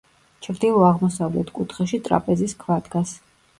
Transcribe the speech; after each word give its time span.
ჩრდილო-აღმოსავლეთ 0.45 1.53
კუთხეში 1.59 2.01
ტრაპეზის 2.09 2.59
ქვა 2.65 2.83
დგას. 2.91 3.17